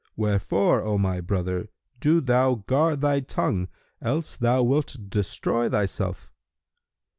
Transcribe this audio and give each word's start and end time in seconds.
Wherefore, 0.15 0.81
O 0.81 0.97
my 0.97 1.21
brother, 1.21 1.69
do 1.99 2.21
thou 2.21 2.55
guard 2.55 3.01
thy 3.01 3.19
tongue, 3.19 3.67
else 4.01 4.35
thou 4.35 4.63
wilt 4.63 4.95
destroy 5.09 5.69
thyself." 5.69 6.31